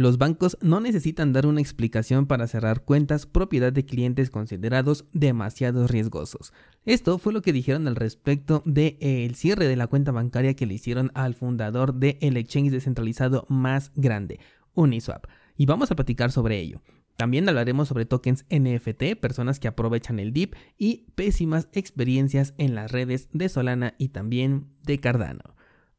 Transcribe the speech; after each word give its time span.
Los 0.00 0.16
bancos 0.16 0.56
no 0.62 0.80
necesitan 0.80 1.34
dar 1.34 1.44
una 1.44 1.60
explicación 1.60 2.24
para 2.24 2.46
cerrar 2.46 2.84
cuentas 2.84 3.26
propiedad 3.26 3.70
de 3.70 3.84
clientes 3.84 4.30
considerados 4.30 5.04
demasiado 5.12 5.86
riesgosos. 5.86 6.54
Esto 6.86 7.18
fue 7.18 7.34
lo 7.34 7.42
que 7.42 7.52
dijeron 7.52 7.86
al 7.86 7.96
respecto 7.96 8.62
del 8.64 8.96
el 9.00 9.34
cierre 9.34 9.68
de 9.68 9.76
la 9.76 9.88
cuenta 9.88 10.10
bancaria 10.10 10.54
que 10.54 10.64
le 10.64 10.72
hicieron 10.72 11.10
al 11.12 11.34
fundador 11.34 11.96
del 11.96 12.16
el 12.22 12.38
exchange 12.38 12.70
descentralizado 12.70 13.44
más 13.50 13.92
grande, 13.94 14.40
Uniswap. 14.72 15.26
Y 15.58 15.66
vamos 15.66 15.90
a 15.90 15.96
platicar 15.96 16.32
sobre 16.32 16.58
ello. 16.58 16.80
También 17.16 17.46
hablaremos 17.46 17.88
sobre 17.88 18.06
tokens 18.06 18.46
NFT, 18.48 19.20
personas 19.20 19.60
que 19.60 19.68
aprovechan 19.68 20.18
el 20.18 20.32
DIP 20.32 20.54
y 20.78 21.08
pésimas 21.14 21.68
experiencias 21.74 22.54
en 22.56 22.74
las 22.74 22.90
redes 22.90 23.28
de 23.34 23.50
Solana 23.50 23.96
y 23.98 24.08
también 24.08 24.68
de 24.82 24.98
Cardano. 24.98 25.56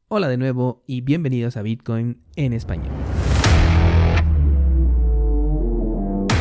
Hola 0.08 0.28
de 0.28 0.38
nuevo 0.38 0.84
y 0.88 1.02
bienvenidos 1.02 1.56
a 1.56 1.62
Bitcoin 1.62 2.18
en 2.36 2.54
español. 2.54 2.90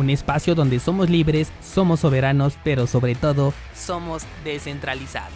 un 0.00 0.10
espacio 0.10 0.54
donde 0.54 0.80
somos 0.80 1.10
libres, 1.10 1.52
somos 1.62 2.00
soberanos, 2.00 2.58
pero 2.64 2.86
sobre 2.86 3.14
todo 3.14 3.52
somos 3.74 4.24
descentralizados. 4.44 5.30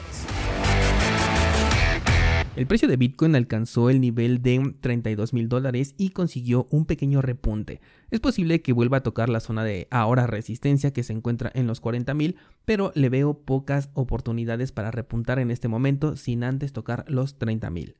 El 2.56 2.66
precio 2.68 2.86
de 2.86 2.96
Bitcoin 2.96 3.34
alcanzó 3.34 3.90
el 3.90 4.00
nivel 4.00 4.40
de 4.40 4.74
32 4.80 5.32
mil 5.32 5.48
dólares 5.48 5.94
y 5.98 6.10
consiguió 6.10 6.68
un 6.70 6.86
pequeño 6.86 7.20
repunte. 7.20 7.80
Es 8.12 8.20
posible 8.20 8.62
que 8.62 8.72
vuelva 8.72 8.98
a 8.98 9.02
tocar 9.02 9.28
la 9.28 9.40
zona 9.40 9.64
de 9.64 9.88
ahora 9.90 10.28
resistencia 10.28 10.92
que 10.92 11.02
se 11.02 11.12
encuentra 11.12 11.50
en 11.54 11.66
los 11.66 11.80
40 11.80 12.14
mil, 12.14 12.36
pero 12.64 12.92
le 12.94 13.08
veo 13.08 13.34
pocas 13.34 13.90
oportunidades 13.92 14.70
para 14.70 14.92
repuntar 14.92 15.40
en 15.40 15.50
este 15.50 15.66
momento 15.66 16.16
sin 16.16 16.44
antes 16.44 16.72
tocar 16.72 17.04
los 17.08 17.38
30 17.38 17.70
mil. 17.70 17.96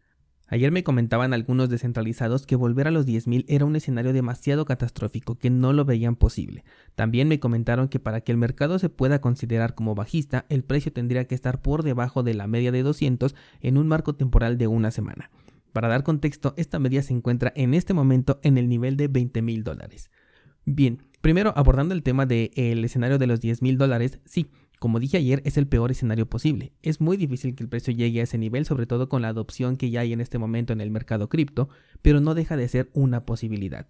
Ayer 0.55 0.71
me 0.71 0.85
comentaban 0.85 1.35
algunos 1.35 1.69
descentralizados 1.69 2.47
que 2.47 2.55
volver 2.55 2.87
a 2.87 2.93
los 2.93 3.09
10.000 3.09 3.45
era 3.49 3.65
un 3.65 3.75
escenario 3.75 4.13
demasiado 4.13 4.65
catastrófico 4.65 5.37
que 5.37 5.51
no 5.51 5.73
lo 5.73 5.85
veían 5.85 6.15
posible. 6.15 6.63
También 6.95 7.27
me 7.27 7.41
comentaron 7.41 7.89
que 7.89 7.99
para 7.99 8.21
que 8.21 8.31
el 8.31 8.39
mercado 8.39 8.79
se 8.79 8.89
pueda 8.89 9.21
considerar 9.21 9.75
como 9.75 9.97
bajista, 9.97 10.47
el 10.51 10.63
precio 10.63 10.93
tendría 10.93 11.25
que 11.25 11.35
estar 11.35 11.61
por 11.61 11.83
debajo 11.83 12.23
de 12.23 12.35
la 12.35 12.47
media 12.47 12.71
de 12.71 12.85
200 12.85 13.35
en 13.63 13.77
un 13.77 13.89
marco 13.89 14.15
temporal 14.15 14.57
de 14.57 14.69
una 14.69 14.93
semana. 14.93 15.29
Para 15.73 15.89
dar 15.89 16.05
contexto, 16.05 16.55
esta 16.57 16.79
media 16.79 17.03
se 17.03 17.15
encuentra 17.15 17.53
en 17.57 17.75
este 17.75 17.93
momento 17.93 18.39
en 18.45 18.57
el 18.57 18.69
nivel 18.69 18.97
de 18.97 19.11
20.000 19.11 19.65
dólares. 19.65 20.13
Bien, 20.65 21.03
primero 21.21 21.53
abordando 21.57 21.95
el 21.95 22.05
tema 22.05 22.27
del 22.27 22.85
escenario 22.85 23.19
de 23.19 23.27
los 23.27 23.41
10.000 23.41 23.77
dólares, 23.77 24.21
sí, 24.25 24.47
como 24.79 25.01
dije 25.01 25.17
ayer, 25.17 25.43
es 25.45 25.57
el 25.57 25.67
peor 25.67 25.91
escenario 25.91 26.27
posible. 26.27 26.73
Es 26.83 27.01
muy 27.01 27.17
difícil 27.17 27.55
que 27.55 27.63
el 27.63 27.69
precio 27.69 27.95
llegue 27.95 28.21
a 28.21 28.25
ese 28.25 28.39
nivel, 28.39 28.67
sobre 28.67 28.87
todo 28.87 29.09
con 29.09 29.23
la 29.23 29.29
adopción 29.29 29.77
que 29.77 29.91
ya 29.91 30.01
hay 30.01 30.13
en 30.13 30.21
este 30.21 30.39
momento 30.39 30.73
en 30.73 30.81
el 30.81 30.91
mercado 30.91 31.29
cripto, 31.29 31.69
pero 32.03 32.21
no 32.21 32.35
deja 32.35 32.57
de 32.57 32.69
ser 32.69 32.91
una 32.93 33.25
posibilidad. 33.25 33.87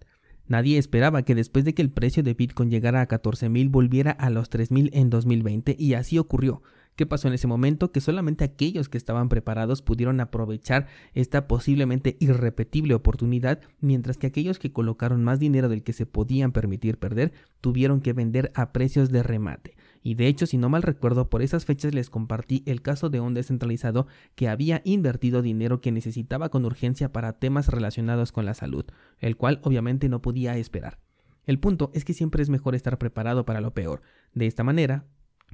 Nadie 0.47 0.77
esperaba 0.77 1.23
que 1.23 1.33
después 1.33 1.65
de 1.65 1.73
que 1.73 1.81
el 1.81 1.89
precio 1.89 2.21
de 2.21 2.35
Bitcoin 2.35 2.69
llegara 2.69 3.01
a 3.01 3.07
14.000 3.07 3.69
volviera 3.71 4.11
a 4.11 4.29
los 4.29 4.51
3.000 4.51 4.91
en 4.93 5.09
2020 5.09 5.75
y 5.77 5.95
así 5.95 6.19
ocurrió. 6.19 6.61
¿Qué 6.95 7.05
pasó 7.05 7.27
en 7.27 7.33
ese 7.33 7.47
momento? 7.47 7.91
Que 7.91 7.99
solamente 7.99 8.45
aquellos 8.45 8.87
que 8.87 8.97
estaban 8.97 9.27
preparados 9.27 9.81
pudieron 9.81 10.21
aprovechar 10.21 10.87
esta 11.13 11.47
posiblemente 11.47 12.15
irrepetible 12.19 12.93
oportunidad, 12.93 13.59
mientras 13.81 14.17
que 14.17 14.27
aquellos 14.27 14.59
que 14.59 14.71
colocaron 14.71 15.23
más 15.23 15.39
dinero 15.39 15.67
del 15.67 15.83
que 15.83 15.91
se 15.91 16.05
podían 16.05 16.53
permitir 16.53 16.97
perder 16.97 17.33
tuvieron 17.59 17.99
que 17.99 18.13
vender 18.13 18.51
a 18.55 18.71
precios 18.71 19.11
de 19.11 19.23
remate. 19.23 19.75
Y 20.07 20.13
de 20.13 20.27
hecho, 20.27 20.45
si 20.45 20.59
no 20.59 20.69
mal 20.69 20.83
recuerdo, 20.83 21.31
por 21.31 21.41
esas 21.41 21.65
fechas 21.65 21.95
les 21.95 22.11
compartí 22.11 22.61
el 22.67 22.83
caso 22.83 23.09
de 23.09 23.19
un 23.19 23.33
descentralizado 23.33 24.05
que 24.35 24.47
había 24.47 24.83
invertido 24.85 25.41
dinero 25.41 25.81
que 25.81 25.91
necesitaba 25.91 26.49
con 26.49 26.63
urgencia 26.63 27.11
para 27.11 27.39
temas 27.39 27.69
relacionados 27.69 28.31
con 28.31 28.45
la 28.45 28.53
salud, 28.53 28.85
el 29.17 29.35
cual 29.35 29.59
obviamente 29.63 30.07
no 30.07 30.21
podía 30.21 30.57
esperar. 30.57 30.99
El 31.47 31.57
punto 31.57 31.89
es 31.95 32.05
que 32.05 32.13
siempre 32.13 32.43
es 32.43 32.51
mejor 32.51 32.75
estar 32.75 32.99
preparado 32.99 33.45
para 33.45 33.61
lo 33.61 33.73
peor. 33.73 34.03
De 34.35 34.45
esta 34.45 34.63
manera, 34.63 35.07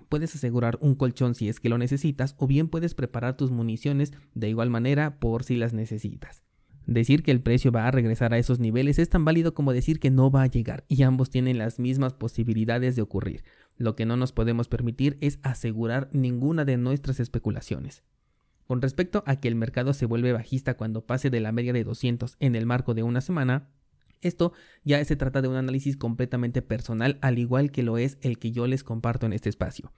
puedes 0.10 0.36
asegurar 0.36 0.78
un 0.82 0.96
colchón 0.96 1.34
si 1.34 1.48
es 1.48 1.62
que 1.62 1.70
lo 1.70 1.78
necesitas 1.78 2.36
o 2.38 2.46
bien 2.46 2.68
puedes 2.68 2.94
preparar 2.94 3.38
tus 3.38 3.52
municiones 3.52 4.12
de 4.36 4.50
igual 4.50 4.70
manera 4.70 5.18
por 5.22 5.46
si 5.46 5.56
las 5.56 5.72
necesitas. 5.72 6.44
Decir 6.88 7.24
que 7.24 7.32
el 7.32 7.42
precio 7.42 7.72
va 7.72 7.88
a 7.88 7.92
regresar 7.92 8.34
a 8.34 8.38
esos 8.38 8.60
niveles 8.60 9.00
es 9.00 9.08
tan 9.08 9.24
válido 9.24 9.54
como 9.54 9.72
decir 9.72 10.00
que 10.00 10.10
no 10.10 10.32
va 10.32 10.44
a 10.44 10.48
llegar 10.48 10.84
y 10.90 11.04
ambos 11.04 11.30
tienen 11.30 11.58
las 11.58 11.80
mismas 11.80 12.14
posibilidades 12.14 12.96
de 12.96 13.02
ocurrir. 13.02 13.44
Lo 13.78 13.96
que 13.96 14.06
no 14.06 14.18
nos 14.18 14.32
podemos 14.32 14.68
permitir 14.68 15.18
es 15.22 15.40
asegurar 15.44 16.10
ninguna 16.12 16.66
de 16.66 16.78
nuestras 16.78 17.20
especulaciones. 17.20 18.04
Con 18.68 18.82
respecto 18.82 19.24
a 19.26 19.36
que 19.38 19.48
el 19.48 19.56
mercado 19.56 19.94
se 19.94 20.06
vuelve 20.06 20.34
bajista 20.34 20.76
cuando 20.76 21.06
pase 21.06 21.30
de 21.30 21.40
la 21.40 21.52
media 21.52 21.74
de 21.74 21.84
200 21.84 22.38
en 22.40 22.56
el 22.56 22.66
marco 22.66 22.94
de 22.94 23.04
una 23.04 23.22
semana, 23.22 23.70
esto 24.22 24.54
ya 24.84 25.04
se 25.04 25.16
trata 25.16 25.42
de 25.42 25.48
un 25.48 25.56
análisis 25.56 25.98
completamente 25.98 26.62
personal, 26.62 27.18
al 27.22 27.40
igual 27.40 27.72
que 27.72 27.84
lo 27.84 27.98
es 27.98 28.18
el 28.22 28.38
que 28.38 28.52
yo 28.52 28.68
les 28.68 28.84
comparto 28.84 29.26
en 29.26 29.34
este 29.34 29.50
espacio. 29.50 29.92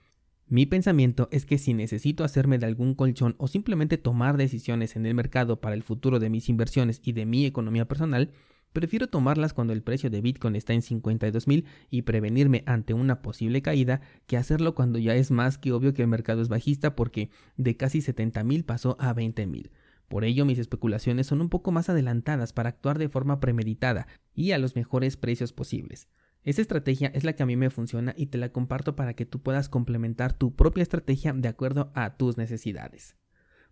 Mi 0.46 0.66
pensamiento 0.66 1.28
es 1.30 1.46
que 1.46 1.58
si 1.58 1.72
necesito 1.72 2.22
hacerme 2.24 2.58
de 2.58 2.66
algún 2.66 2.94
colchón 2.94 3.34
o 3.38 3.48
simplemente 3.48 3.96
tomar 3.96 4.36
decisiones 4.36 4.96
en 4.96 5.06
el 5.06 5.14
mercado 5.14 5.60
para 5.60 5.74
el 5.74 5.82
futuro 5.82 6.18
de 6.18 6.28
mis 6.28 6.48
inversiones 6.48 7.00
y 7.02 7.12
de 7.12 7.26
mi 7.26 7.46
economía 7.46 7.86
personal, 7.86 8.30
prefiero 8.74 9.06
tomarlas 9.06 9.54
cuando 9.54 9.72
el 9.72 9.82
precio 9.82 10.10
de 10.10 10.20
Bitcoin 10.20 10.56
está 10.56 10.74
en 10.74 10.82
52 10.82 11.46
mil 11.46 11.64
y 11.90 12.02
prevenirme 12.02 12.64
ante 12.66 12.92
una 12.92 13.22
posible 13.22 13.62
caída 13.62 14.02
que 14.26 14.36
hacerlo 14.36 14.74
cuando 14.74 14.98
ya 14.98 15.14
es 15.14 15.30
más 15.30 15.56
que 15.56 15.72
obvio 15.72 15.94
que 15.94 16.02
el 16.02 16.08
mercado 16.08 16.42
es 16.42 16.48
bajista 16.48 16.94
porque 16.94 17.30
de 17.56 17.76
casi 17.76 18.02
70 18.02 18.44
mil 18.44 18.64
pasó 18.64 18.96
a 18.98 19.14
20 19.14 19.46
mil. 19.46 19.70
Por 20.08 20.24
ello 20.24 20.44
mis 20.44 20.58
especulaciones 20.58 21.28
son 21.28 21.40
un 21.40 21.48
poco 21.48 21.72
más 21.72 21.88
adelantadas 21.88 22.52
para 22.52 22.68
actuar 22.68 22.98
de 22.98 23.08
forma 23.08 23.40
premeditada 23.40 24.06
y 24.34 24.50
a 24.50 24.58
los 24.58 24.76
mejores 24.76 25.16
precios 25.16 25.52
posibles. 25.52 26.08
Esta 26.42 26.60
estrategia 26.60 27.08
es 27.14 27.24
la 27.24 27.32
que 27.32 27.42
a 27.42 27.46
mí 27.46 27.56
me 27.56 27.70
funciona 27.70 28.12
y 28.16 28.26
te 28.26 28.38
la 28.38 28.50
comparto 28.50 28.96
para 28.96 29.14
que 29.14 29.24
tú 29.24 29.40
puedas 29.40 29.68
complementar 29.70 30.34
tu 30.34 30.54
propia 30.54 30.82
estrategia 30.82 31.32
de 31.32 31.48
acuerdo 31.48 31.90
a 31.94 32.16
tus 32.16 32.36
necesidades. 32.36 33.16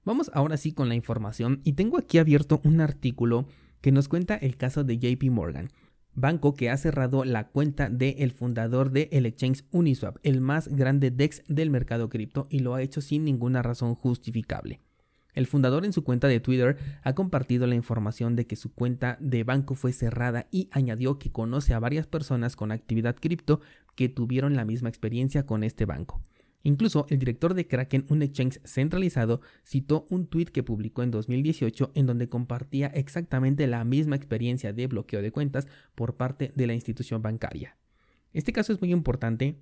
Vamos 0.05 0.31
ahora 0.33 0.57
sí 0.57 0.73
con 0.73 0.89
la 0.89 0.95
información 0.95 1.61
y 1.65 1.75
tengo 1.75 1.99
aquí 1.99 2.19
abierto 2.19 2.61
un 2.65 2.81
artículo 2.81 3.47
que 3.83 3.93
nos 3.93 4.09
cuenta 4.09 4.37
el 4.37 4.57
caso 4.57 4.85
de 4.85 4.99
JP 4.99 5.25
Morgan, 5.31 5.69
banco 6.15 6.55
que 6.55 6.71
ha 6.71 6.77
cerrado 6.77 7.25
la 7.25 7.49
cuenta 7.49 7.91
del 7.91 8.33
fundador 8.33 8.91
de 8.91 9.09
el 9.13 9.27
exchange 9.27 9.65
Uniswap, 9.71 10.17
el 10.23 10.41
más 10.41 10.69
grande 10.69 11.11
DEX 11.11 11.43
del 11.49 11.71
mercado 11.71 12.09
cripto 12.09 12.47
y 12.49 12.61
lo 12.61 12.75
ha 12.75 12.83
hecho 12.83 13.01
sin 13.01 13.25
ninguna 13.25 13.61
razón 13.61 13.95
justificable. 13.95 14.81
El 15.35 15.47
fundador 15.47 15.87
en 15.87 15.95
su 15.95 16.05
cuenta 16.05 16.29
de 16.29 16.41
Twitter 16.41 16.77
ha 17.03 17.15
compartido 17.15 17.67
la 17.67 17.75
información 17.75 18.37
de 18.37 18.47
que 18.47 18.57
su 18.57 18.73
cuenta 18.73 19.17
de 19.19 19.45
banco 19.45 19.75
fue 19.75 19.93
cerrada 19.93 20.47
y 20.51 20.69
añadió 20.73 21.19
que 21.19 21.33
conoce 21.33 21.73
a 21.73 21.81
varias 21.81 22.07
personas 22.07 22.55
con 22.55 22.71
actividad 22.71 23.17
cripto 23.17 23.61
que 23.95 24.11
tuvieron 24.11 24.57
la 24.57 24.67
misma 24.67 24.91
experiencia 24.91 25.47
con 25.47 25.65
este 25.65 25.87
banco. 25.87 26.21
Incluso 26.63 27.07
el 27.09 27.19
director 27.19 27.55
de 27.55 27.67
Kraken, 27.67 28.07
un 28.09 28.23
exchange 28.23 28.61
centralizado, 28.65 29.41
citó 29.65 30.07
un 30.11 30.27
tweet 30.27 30.47
que 30.47 30.63
publicó 30.63 31.03
en 31.03 31.11
2018 31.11 31.93
en 31.95 32.07
donde 32.07 32.29
compartía 32.29 32.87
exactamente 32.89 33.67
la 33.67 33.85
misma 33.85 34.17
experiencia 34.17 34.73
de 34.73 34.87
bloqueo 34.87 35.23
de 35.23 35.33
cuentas 35.33 35.67
por 35.95 36.17
parte 36.17 36.53
de 36.55 36.67
la 36.67 36.75
institución 36.75 37.23
bancaria. 37.23 37.77
Este 38.33 38.53
caso 38.53 38.73
es 38.73 38.81
muy 38.81 38.93
importante 38.93 39.57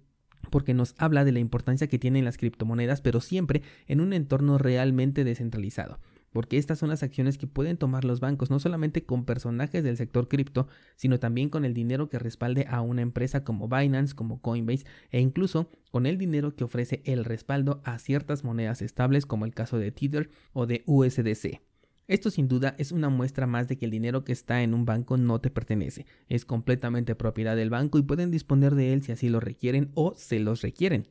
porque 0.50 0.74
nos 0.74 0.94
habla 0.98 1.24
de 1.24 1.32
la 1.32 1.38
importancia 1.38 1.86
que 1.86 1.98
tienen 1.98 2.24
las 2.24 2.38
criptomonedas, 2.38 3.00
pero 3.00 3.20
siempre 3.20 3.62
en 3.86 4.00
un 4.00 4.12
entorno 4.12 4.58
realmente 4.58 5.24
descentralizado. 5.24 5.98
Porque 6.32 6.58
estas 6.58 6.78
son 6.78 6.88
las 6.88 7.02
acciones 7.02 7.38
que 7.38 7.46
pueden 7.46 7.76
tomar 7.76 8.04
los 8.04 8.20
bancos, 8.20 8.50
no 8.50 8.60
solamente 8.60 9.04
con 9.04 9.24
personajes 9.24 9.82
del 9.82 9.96
sector 9.96 10.28
cripto, 10.28 10.68
sino 10.96 11.18
también 11.18 11.48
con 11.48 11.64
el 11.64 11.74
dinero 11.74 12.08
que 12.08 12.18
respalde 12.18 12.66
a 12.68 12.80
una 12.80 13.02
empresa 13.02 13.42
como 13.42 13.68
Binance, 13.68 14.14
como 14.14 14.40
Coinbase, 14.40 14.86
e 15.10 15.20
incluso 15.20 15.70
con 15.90 16.06
el 16.06 16.18
dinero 16.18 16.54
que 16.54 16.64
ofrece 16.64 17.02
el 17.04 17.24
respaldo 17.24 17.80
a 17.84 17.98
ciertas 17.98 18.44
monedas 18.44 18.80
estables, 18.82 19.26
como 19.26 19.44
el 19.44 19.54
caso 19.54 19.78
de 19.78 19.90
Tether 19.90 20.30
o 20.52 20.66
de 20.66 20.82
USDC. 20.86 21.60
Esto 22.10 22.30
sin 22.30 22.48
duda 22.48 22.74
es 22.76 22.90
una 22.90 23.08
muestra 23.08 23.46
más 23.46 23.68
de 23.68 23.78
que 23.78 23.84
el 23.84 23.92
dinero 23.92 24.24
que 24.24 24.32
está 24.32 24.64
en 24.64 24.74
un 24.74 24.84
banco 24.84 25.16
no 25.16 25.40
te 25.40 25.48
pertenece, 25.48 26.06
es 26.28 26.44
completamente 26.44 27.14
propiedad 27.14 27.54
del 27.54 27.70
banco 27.70 27.98
y 27.98 28.02
pueden 28.02 28.32
disponer 28.32 28.74
de 28.74 28.92
él 28.92 29.02
si 29.02 29.12
así 29.12 29.28
lo 29.28 29.38
requieren 29.38 29.92
o 29.94 30.14
se 30.16 30.40
los 30.40 30.60
requieren. 30.60 31.06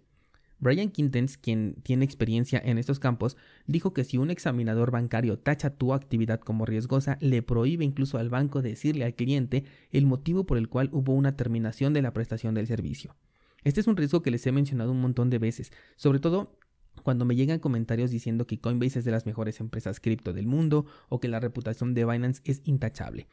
Brian 0.60 0.90
Quintens, 0.90 1.38
quien 1.38 1.76
tiene 1.84 2.06
experiencia 2.06 2.62
en 2.64 2.78
estos 2.78 3.00
campos, 3.00 3.38
dijo 3.66 3.94
que 3.94 4.04
si 4.04 4.18
un 4.18 4.30
examinador 4.30 4.92
bancario 4.92 5.40
tacha 5.40 5.72
tu 5.72 5.94
actividad 5.94 6.40
como 6.40 6.66
riesgosa, 6.66 7.18
le 7.22 7.42
prohíbe 7.42 7.86
incluso 7.86 8.18
al 8.18 8.30
banco 8.30 8.62
decirle 8.62 9.06
al 9.06 9.16
cliente 9.16 9.64
el 9.92 10.06
motivo 10.06 10.46
por 10.46 10.58
el 10.58 10.68
cual 10.68 10.90
hubo 10.92 11.14
una 11.14 11.36
terminación 11.36 11.94
de 11.94 12.02
la 12.02 12.14
prestación 12.14 12.54
del 12.54 12.68
servicio. 12.68 13.16
Este 13.64 13.80
es 13.80 13.88
un 13.88 13.98
riesgo 13.98 14.22
que 14.22 14.32
les 14.32 14.46
he 14.48 14.52
mencionado 14.52 14.92
un 14.92 15.02
montón 15.02 15.30
de 15.30 15.40
veces, 15.40 15.72
sobre 15.96 16.20
todo 16.20 16.58
cuando 17.04 17.26
me 17.26 17.36
llegan 17.36 17.60
comentarios 17.60 18.12
diciendo 18.12 18.46
que 18.46 18.60
Coinbase 18.60 19.00
es 19.00 19.06
de 19.06 19.12
las 19.12 19.26
mejores 19.26 19.60
empresas 19.60 20.00
cripto 20.00 20.34
del 20.34 20.48
mundo 20.48 20.86
o 21.08 21.20
que 21.20 21.30
la 21.30 21.40
reputación 21.40 21.94
de 21.94 22.06
Binance 22.06 22.42
es 22.44 22.62
intachable. 22.66 23.28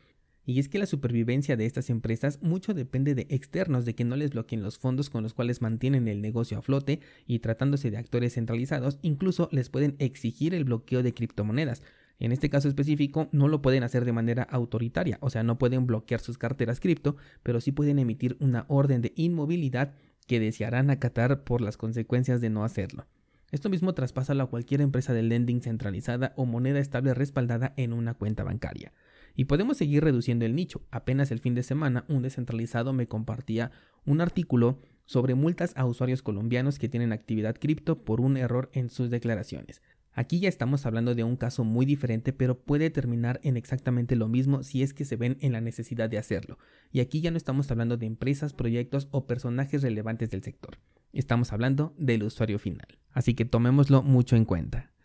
Y 0.49 0.61
es 0.61 0.69
que 0.69 0.79
la 0.79 0.87
supervivencia 0.87 1.57
de 1.57 1.67
estas 1.67 1.91
empresas 1.91 2.39
mucho 2.41 2.73
depende 2.73 3.17
de 3.17 3.27
externos, 3.31 3.85
de 3.85 3.97
que 3.97 4.05
no 4.05 4.15
les 4.15 4.31
bloqueen 4.31 4.63
los 4.63 4.79
fondos 4.79 5.11
con 5.11 5.25
los 5.25 5.35
cuales 5.35 5.61
mantienen 5.61 6.07
el 6.07 6.23
negocio 6.23 6.57
a 6.57 6.63
flote 6.63 7.01
y 7.27 7.41
tratándose 7.41 7.91
de 7.91 7.97
actores 7.97 8.35
centralizados, 8.35 9.01
incluso 9.03 9.49
les 9.51 9.71
pueden 9.71 9.97
exigir 9.99 10.55
el 10.55 10.65
bloqueo 10.65 11.03
de 11.03 11.13
criptomonedas. 11.13 11.83
En 12.21 12.31
este 12.31 12.49
caso 12.49 12.69
específico 12.69 13.29
no 13.33 13.49
lo 13.49 13.61
pueden 13.61 13.83
hacer 13.83 14.05
de 14.05 14.13
manera 14.13 14.45
autoritaria, 14.45 15.19
o 15.21 15.31
sea, 15.31 15.43
no 15.43 15.59
pueden 15.59 15.85
bloquear 15.85 16.21
sus 16.21 16.39
carteras 16.39 16.79
cripto, 16.79 17.17
pero 17.43 17.61
sí 17.61 17.73
pueden 17.73 17.99
emitir 17.99 18.37
una 18.39 18.67
orden 18.69 19.03
de 19.03 19.13
inmovilidad 19.17 19.95
que 20.29 20.39
desearán 20.39 20.91
acatar 20.91 21.43
por 21.43 21.61
las 21.61 21.77
consecuencias 21.77 22.41
de 22.41 22.51
no 22.51 22.65
hacerlo. 22.65 23.07
Esto 23.51 23.69
mismo 23.69 23.95
traspasa 23.95 24.33
a 24.33 24.47
cualquier 24.47 24.81
empresa 24.81 25.13
de 25.13 25.23
lending 25.23 25.61
centralizada 25.61 26.33
o 26.37 26.47
moneda 26.47 26.79
estable 26.79 27.15
respaldada 27.15 27.75
en 27.77 27.93
una 27.93 28.15
cuenta 28.15 28.45
bancaria. 28.45 28.93
Y 29.37 29.45
podemos 29.45 29.77
seguir 29.77 30.03
reduciendo 30.03 30.45
el 30.47 30.57
nicho. 30.57 30.83
Apenas 30.91 31.31
el 31.31 31.39
fin 31.39 31.55
de 31.55 31.63
semana 31.63 32.05
un 32.09 32.23
descentralizado 32.23 32.93
me 32.93 33.07
compartía 33.07 33.71
un 34.07 34.21
artículo 34.21 34.81
sobre 35.05 35.35
multas 35.35 35.73
a 35.77 35.85
usuarios 35.85 36.23
colombianos 36.23 36.79
que 36.79 36.89
tienen 36.89 37.13
actividad 37.13 37.57
cripto 37.57 38.03
por 38.03 38.21
un 38.21 38.37
error 38.37 38.71
en 38.73 38.91
sus 38.91 39.11
declaraciones. 39.11 39.83
Aquí 40.13 40.41
ya 40.41 40.49
estamos 40.49 40.87
hablando 40.87 41.15
de 41.15 41.25
un 41.25 41.37
caso 41.37 41.63
muy 41.63 41.85
diferente, 41.85 42.33
pero 42.33 42.59
puede 42.59 42.89
terminar 42.89 43.39
en 43.43 43.59
exactamente 43.59 44.17
lo 44.17 44.29
mismo 44.29 44.63
si 44.63 44.83
es 44.83 44.95
que 44.95 45.05
se 45.05 45.17
ven 45.17 45.37
en 45.41 45.53
la 45.53 45.61
necesidad 45.61 46.09
de 46.09 46.17
hacerlo. 46.17 46.59
Y 46.91 47.01
aquí 47.01 47.21
ya 47.21 47.31
no 47.31 47.37
estamos 47.37 47.71
hablando 47.71 47.99
de 47.99 48.07
empresas, 48.07 48.55
proyectos 48.55 49.09
o 49.11 49.27
personajes 49.27 49.83
relevantes 49.83 50.31
del 50.31 50.43
sector. 50.43 50.79
Estamos 51.13 51.53
hablando 51.53 51.95
del 51.99 52.23
usuario 52.23 52.59
final. 52.59 52.99
Así 53.13 53.35
que 53.35 53.45
tomémoslo 53.45 54.03
mucho 54.03 54.37
en 54.37 54.47
cuenta. 54.47 54.96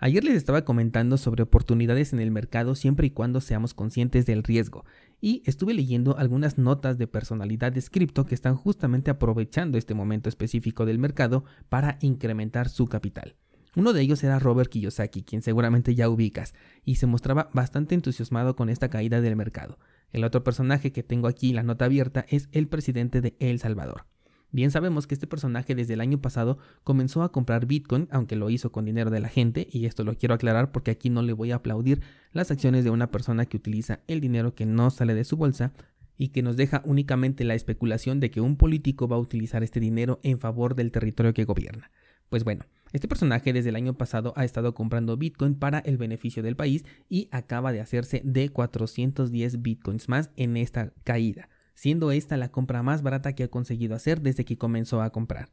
Ayer 0.00 0.22
les 0.22 0.36
estaba 0.36 0.64
comentando 0.64 1.18
sobre 1.18 1.42
oportunidades 1.42 2.12
en 2.12 2.20
el 2.20 2.30
mercado 2.30 2.76
siempre 2.76 3.08
y 3.08 3.10
cuando 3.10 3.40
seamos 3.40 3.74
conscientes 3.74 4.26
del 4.26 4.44
riesgo, 4.44 4.84
y 5.20 5.42
estuve 5.44 5.74
leyendo 5.74 6.16
algunas 6.16 6.56
notas 6.56 6.98
de 6.98 7.08
personalidades 7.08 7.90
cripto 7.90 8.24
que 8.24 8.36
están 8.36 8.54
justamente 8.54 9.10
aprovechando 9.10 9.76
este 9.76 9.94
momento 9.94 10.28
específico 10.28 10.86
del 10.86 11.00
mercado 11.00 11.42
para 11.68 11.98
incrementar 12.00 12.68
su 12.68 12.86
capital. 12.86 13.34
Uno 13.74 13.92
de 13.92 14.02
ellos 14.02 14.22
era 14.22 14.38
Robert 14.38 14.70
Kiyosaki, 14.70 15.24
quien 15.24 15.42
seguramente 15.42 15.96
ya 15.96 16.08
ubicas, 16.08 16.54
y 16.84 16.94
se 16.94 17.06
mostraba 17.06 17.48
bastante 17.52 17.96
entusiasmado 17.96 18.54
con 18.54 18.68
esta 18.68 18.90
caída 18.90 19.20
del 19.20 19.34
mercado. 19.34 19.80
El 20.12 20.22
otro 20.22 20.44
personaje 20.44 20.92
que 20.92 21.02
tengo 21.02 21.26
aquí 21.26 21.52
la 21.52 21.64
nota 21.64 21.86
abierta 21.86 22.24
es 22.28 22.48
el 22.52 22.68
presidente 22.68 23.20
de 23.20 23.36
El 23.40 23.58
Salvador. 23.58 24.06
Bien 24.50 24.70
sabemos 24.70 25.06
que 25.06 25.14
este 25.14 25.26
personaje 25.26 25.74
desde 25.74 25.92
el 25.92 26.00
año 26.00 26.22
pasado 26.22 26.56
comenzó 26.82 27.22
a 27.22 27.30
comprar 27.32 27.66
Bitcoin, 27.66 28.08
aunque 28.10 28.34
lo 28.34 28.48
hizo 28.48 28.72
con 28.72 28.86
dinero 28.86 29.10
de 29.10 29.20
la 29.20 29.28
gente, 29.28 29.68
y 29.70 29.84
esto 29.84 30.04
lo 30.04 30.14
quiero 30.16 30.34
aclarar 30.34 30.72
porque 30.72 30.90
aquí 30.90 31.10
no 31.10 31.20
le 31.20 31.34
voy 31.34 31.52
a 31.52 31.56
aplaudir 31.56 32.00
las 32.32 32.50
acciones 32.50 32.82
de 32.82 32.90
una 32.90 33.10
persona 33.10 33.44
que 33.44 33.58
utiliza 33.58 34.00
el 34.06 34.20
dinero 34.20 34.54
que 34.54 34.64
no 34.64 34.88
sale 34.88 35.14
de 35.14 35.24
su 35.24 35.36
bolsa 35.36 35.72
y 36.16 36.28
que 36.28 36.42
nos 36.42 36.56
deja 36.56 36.82
únicamente 36.86 37.44
la 37.44 37.54
especulación 37.54 38.20
de 38.20 38.30
que 38.30 38.40
un 38.40 38.56
político 38.56 39.06
va 39.06 39.16
a 39.16 39.20
utilizar 39.20 39.62
este 39.62 39.80
dinero 39.80 40.18
en 40.22 40.38
favor 40.38 40.74
del 40.74 40.92
territorio 40.92 41.34
que 41.34 41.44
gobierna. 41.44 41.90
Pues 42.30 42.42
bueno, 42.42 42.64
este 42.92 43.06
personaje 43.06 43.52
desde 43.52 43.68
el 43.68 43.76
año 43.76 43.94
pasado 43.94 44.32
ha 44.34 44.44
estado 44.46 44.74
comprando 44.74 45.18
Bitcoin 45.18 45.56
para 45.56 45.78
el 45.80 45.98
beneficio 45.98 46.42
del 46.42 46.56
país 46.56 46.86
y 47.08 47.28
acaba 47.32 47.70
de 47.70 47.82
hacerse 47.82 48.22
de 48.24 48.48
410 48.48 49.60
Bitcoins 49.60 50.08
más 50.08 50.30
en 50.36 50.56
esta 50.56 50.94
caída 51.04 51.50
siendo 51.78 52.10
esta 52.10 52.36
la 52.36 52.50
compra 52.50 52.82
más 52.82 53.02
barata 53.02 53.34
que 53.34 53.44
ha 53.44 53.48
conseguido 53.48 53.94
hacer 53.94 54.20
desde 54.20 54.44
que 54.44 54.58
comenzó 54.58 55.00
a 55.00 55.10
comprar. 55.10 55.50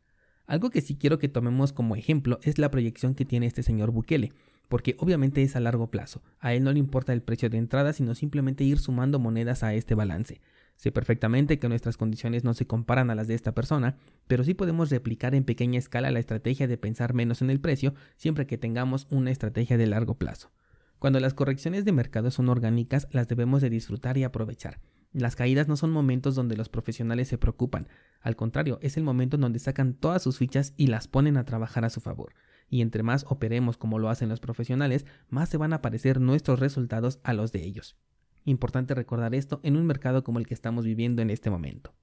Algo 0.48 0.72
que 0.72 0.82
sí 0.82 0.96
quiero 0.96 1.20
que 1.20 1.30
tomemos 1.30 1.72
como 1.72 1.96
ejemplo 1.96 2.40
es 2.42 2.58
la 2.58 2.72
proyección 2.72 3.14
que 3.14 3.26
tiene 3.26 3.46
este 3.46 3.62
señor 3.62 3.92
Bukele, 3.92 4.34
porque 4.68 4.96
obviamente 4.98 5.44
es 5.44 5.56
a 5.56 5.60
largo 5.60 5.92
plazo. 5.92 6.24
A 6.40 6.56
él 6.56 6.64
no 6.64 6.74
le 6.74 6.80
importa 6.80 7.14
el 7.14 7.22
precio 7.22 7.52
de 7.52 7.60
entrada, 7.60 7.94
sino 7.94 8.16
simplemente 8.16 8.64
ir 8.64 8.80
sumando 8.80 9.20
monedas 9.20 9.62
a 9.62 9.76
este 9.76 9.94
balance. 9.94 10.42
Sé 10.76 10.92
perfectamente 10.92 11.60
que 11.60 11.70
nuestras 11.70 11.96
condiciones 11.96 12.44
no 12.44 12.56
se 12.56 12.66
comparan 12.66 13.12
a 13.12 13.16
las 13.16 13.28
de 13.28 13.36
esta 13.36 13.54
persona, 13.54 13.96
pero 14.26 14.44
sí 14.44 14.56
podemos 14.56 14.90
replicar 14.90 15.36
en 15.36 15.44
pequeña 15.44 15.78
escala 15.78 16.10
la 16.10 16.20
estrategia 16.20 16.68
de 16.68 16.80
pensar 16.80 17.14
menos 17.14 17.44
en 17.44 17.52
el 17.52 17.62
precio 17.62 17.94
siempre 18.18 18.48
que 18.48 18.58
tengamos 18.58 19.06
una 19.12 19.30
estrategia 19.30 19.78
de 19.78 19.86
largo 19.86 20.16
plazo. 20.16 20.52
Cuando 20.98 21.20
las 21.20 21.36
correcciones 21.36 21.86
de 21.86 21.92
mercado 21.92 22.32
son 22.32 22.50
orgánicas, 22.50 23.08
las 23.12 23.28
debemos 23.28 23.62
de 23.62 23.70
disfrutar 23.70 24.18
y 24.18 24.24
aprovechar. 24.24 24.80
Las 25.18 25.38
caídas 25.38 25.70
no 25.70 25.78
son 25.78 25.92
momentos 25.92 26.36
donde 26.36 26.58
los 26.58 26.68
profesionales 26.68 27.30
se 27.30 27.38
preocupan, 27.38 27.88
al 28.20 28.36
contrario, 28.36 28.80
es 28.82 28.98
el 28.98 29.06
momento 29.06 29.38
en 29.38 29.42
donde 29.44 29.60
sacan 29.60 29.94
todas 29.94 30.22
sus 30.22 30.38
fichas 30.38 30.74
y 30.76 30.88
las 30.88 31.08
ponen 31.08 31.38
a 31.38 31.46
trabajar 31.46 31.86
a 31.86 31.90
su 31.90 32.02
favor. 32.02 32.34
Y 32.70 32.82
entre 32.82 33.02
más 33.02 33.26
operemos 33.30 33.78
como 33.78 33.98
lo 33.98 34.10
hacen 34.10 34.28
los 34.28 34.42
profesionales, 34.42 35.06
más 35.30 35.48
se 35.48 35.56
van 35.56 35.72
a 35.72 35.82
parecer 35.82 36.20
nuestros 36.20 36.60
resultados 36.60 37.20
a 37.24 37.32
los 37.32 37.54
de 37.54 37.64
ellos. 37.64 37.96
Importante 38.44 38.94
recordar 38.94 39.36
esto 39.36 39.62
en 39.64 39.78
un 39.78 39.86
mercado 39.86 40.26
como 40.26 40.40
el 40.40 40.48
que 40.48 40.54
estamos 40.54 40.84
viviendo 40.84 41.22
en 41.22 41.30
este 41.30 41.50
momento. 41.50 41.94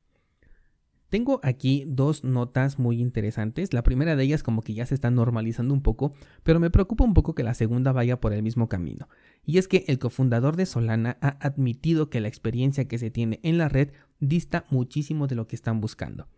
Tengo 1.13 1.41
aquí 1.43 1.85
dos 1.87 2.25
notas 2.25 2.79
muy 2.79 2.99
interesantes. 3.03 3.75
La 3.75 3.83
primera 3.83 4.17
de 4.17 4.25
ellas 4.25 4.43
como 4.43 4.63
que 4.63 4.73
ya 4.73 4.87
se 4.87 4.95
está 4.95 5.11
normalizando 5.11 5.75
un 5.75 5.83
poco, 5.83 6.15
pero 6.43 6.59
me 6.59 6.71
preocupa 6.71 7.05
un 7.05 7.13
poco 7.13 7.35
que 7.35 7.43
la 7.43 7.53
segunda 7.53 7.93
vaya 7.93 8.19
por 8.19 8.33
el 8.33 8.43
mismo 8.43 8.71
camino. 8.71 9.11
Y 9.45 9.59
es 9.59 9.69
que 9.69 9.85
el 9.89 9.99
cofundador 9.99 10.57
de 10.57 10.65
Solana 10.65 11.19
ha 11.21 11.37
admitido 11.47 12.09
que 12.09 12.23
la 12.23 12.29
experiencia 12.29 12.89
que 12.89 12.97
se 12.97 13.11
tiene 13.11 13.41
en 13.43 13.59
la 13.59 13.69
red 13.69 13.91
dista 14.21 14.65
muchísimo 14.71 15.27
de 15.27 15.35
lo 15.35 15.47
que 15.47 15.55
están 15.55 15.83
buscando. 15.83 16.29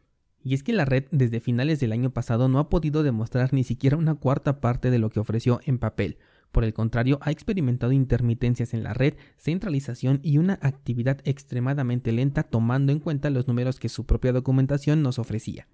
Y 0.43 0.55
es 0.55 0.65
que 0.65 0.73
la 0.73 0.85
red 0.85 1.05
desde 1.13 1.39
finales 1.39 1.79
del 1.79 1.93
año 1.93 2.11
pasado 2.11 2.49
no 2.49 2.59
ha 2.59 2.69
podido 2.69 3.05
demostrar 3.05 3.53
ni 3.53 3.63
siquiera 3.63 3.97
una 3.97 4.17
cuarta 4.17 4.61
parte 4.61 4.91
de 4.91 4.99
lo 4.99 5.09
que 5.09 5.21
ofreció 5.21 5.61
en 5.67 5.79
papel, 5.79 6.19
por 6.55 6.65
el 6.65 6.73
contrario, 6.73 7.19
ha 7.21 7.33
experimentado 7.33 7.93
intermitencias 7.93 8.73
en 8.75 8.85
la 8.85 8.95
red, 8.95 9.15
centralización 9.37 10.21
y 10.23 10.39
una 10.39 10.59
actividad 10.63 11.19
extremadamente 11.25 12.13
lenta 12.13 12.45
tomando 12.45 12.93
en 12.93 13.01
cuenta 13.01 13.29
los 13.29 13.49
números 13.49 13.81
que 13.81 13.89
su 13.89 14.07
propia 14.07 14.33
documentación 14.33 15.03
nos 15.03 15.19
ofrecía. 15.19 15.67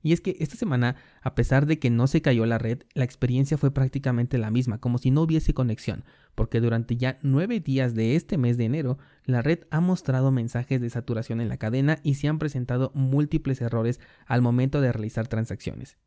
Y 0.00 0.12
es 0.12 0.20
que 0.20 0.36
esta 0.38 0.54
semana, 0.54 0.94
a 1.22 1.34
pesar 1.34 1.66
de 1.66 1.80
que 1.80 1.90
no 1.90 2.06
se 2.06 2.22
cayó 2.22 2.46
la 2.46 2.58
red, 2.58 2.84
la 2.94 3.02
experiencia 3.02 3.58
fue 3.58 3.72
prácticamente 3.72 4.38
la 4.38 4.52
misma, 4.52 4.78
como 4.78 4.98
si 4.98 5.10
no 5.10 5.22
hubiese 5.22 5.54
conexión, 5.54 6.04
porque 6.36 6.60
durante 6.60 6.96
ya 6.96 7.18
nueve 7.22 7.58
días 7.58 7.96
de 7.96 8.14
este 8.14 8.38
mes 8.38 8.56
de 8.56 8.66
enero, 8.66 8.98
la 9.24 9.42
red 9.42 9.64
ha 9.72 9.80
mostrado 9.80 10.30
mensajes 10.30 10.80
de 10.80 10.88
saturación 10.88 11.40
en 11.40 11.48
la 11.48 11.56
cadena 11.56 11.98
y 12.04 12.14
se 12.14 12.28
han 12.28 12.38
presentado 12.38 12.92
múltiples 12.94 13.60
errores 13.60 13.98
al 14.24 14.40
momento 14.40 14.80
de 14.80 14.92
realizar 14.92 15.26
transacciones. 15.26 15.98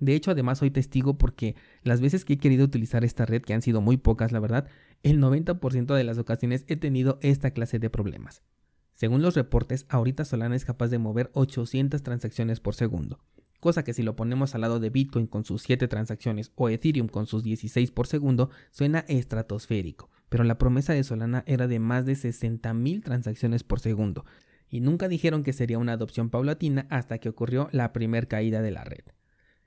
De 0.00 0.14
hecho, 0.14 0.30
además 0.30 0.58
soy 0.58 0.70
testigo 0.70 1.18
porque 1.18 1.54
las 1.82 2.00
veces 2.00 2.24
que 2.24 2.32
he 2.32 2.38
querido 2.38 2.64
utilizar 2.64 3.04
esta 3.04 3.26
red, 3.26 3.42
que 3.42 3.54
han 3.54 3.62
sido 3.62 3.80
muy 3.82 3.98
pocas 3.98 4.32
la 4.32 4.40
verdad, 4.40 4.66
el 5.02 5.20
90% 5.20 5.94
de 5.94 6.04
las 6.04 6.18
ocasiones 6.18 6.64
he 6.66 6.76
tenido 6.76 7.18
esta 7.20 7.52
clase 7.52 7.78
de 7.78 7.90
problemas. 7.90 8.42
Según 8.94 9.22
los 9.22 9.34
reportes, 9.34 9.86
ahorita 9.88 10.24
Solana 10.24 10.56
es 10.56 10.64
capaz 10.64 10.88
de 10.88 10.98
mover 10.98 11.30
800 11.34 12.02
transacciones 12.02 12.60
por 12.60 12.74
segundo, 12.74 13.20
cosa 13.60 13.84
que 13.84 13.94
si 13.94 14.02
lo 14.02 14.16
ponemos 14.16 14.54
al 14.54 14.62
lado 14.62 14.80
de 14.80 14.90
Bitcoin 14.90 15.26
con 15.26 15.44
sus 15.44 15.62
7 15.62 15.86
transacciones 15.86 16.50
o 16.54 16.68
Ethereum 16.68 17.08
con 17.08 17.26
sus 17.26 17.42
16 17.42 17.90
por 17.92 18.06
segundo, 18.06 18.50
suena 18.70 19.04
estratosférico, 19.08 20.10
pero 20.28 20.44
la 20.44 20.58
promesa 20.58 20.92
de 20.94 21.04
Solana 21.04 21.44
era 21.46 21.66
de 21.66 21.78
más 21.78 22.06
de 22.06 22.14
60.000 22.14 23.02
transacciones 23.02 23.64
por 23.64 23.80
segundo, 23.80 24.24
y 24.68 24.80
nunca 24.80 25.08
dijeron 25.08 25.42
que 25.42 25.52
sería 25.52 25.78
una 25.78 25.92
adopción 25.92 26.30
paulatina 26.30 26.86
hasta 26.90 27.18
que 27.18 27.28
ocurrió 27.28 27.68
la 27.72 27.92
primer 27.92 28.28
caída 28.28 28.62
de 28.62 28.70
la 28.70 28.84
red. 28.84 29.04